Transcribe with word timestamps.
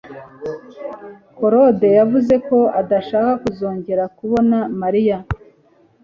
claude 1.37 1.89
yavuze 1.99 2.33
ko 2.47 2.59
adashaka 2.81 3.31
kuzongera 3.43 4.03
kubona 4.17 4.57
mariya 4.81 5.17